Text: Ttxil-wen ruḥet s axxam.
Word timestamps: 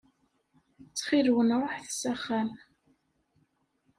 Ttxil-wen 0.89 1.55
ruḥet 1.59 1.89
s 1.99 2.03
axxam. 2.13 2.49